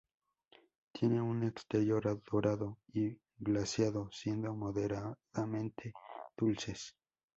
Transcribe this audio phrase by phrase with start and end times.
[0.91, 5.93] Tienen un exterior dorado y glaseado, siendo moderadamente
[6.35, 6.95] dulces.